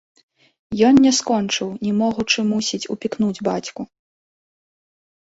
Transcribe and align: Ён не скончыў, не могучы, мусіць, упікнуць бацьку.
Ён 0.89 0.95
не 1.05 1.11
скончыў, 1.19 1.69
не 1.85 1.93
могучы, 2.01 2.39
мусіць, 2.51 2.83
упікнуць 2.97 3.39
бацьку. 3.53 3.81